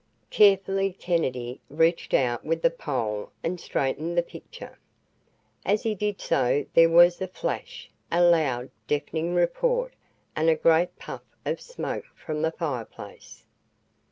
Carefully 0.31 0.93
Kennedy 0.93 1.61
reached 1.69 2.15
out 2.15 2.43
with 2.43 2.63
the 2.63 2.71
pole 2.71 3.29
and 3.43 3.59
straightened 3.61 4.17
the 4.17 4.23
picture. 4.23 4.79
As 5.63 5.83
he 5.83 5.93
did 5.93 6.19
so 6.19 6.65
there 6.73 6.89
was 6.89 7.21
a 7.21 7.27
flash, 7.27 7.87
a 8.11 8.23
loud, 8.23 8.71
deafening 8.87 9.35
report, 9.35 9.93
and 10.35 10.49
a 10.49 10.55
great 10.55 10.97
puff 10.97 11.21
of 11.45 11.61
smoke 11.61 12.05
from 12.15 12.41
the 12.41 12.51
fireplace. 12.51 13.45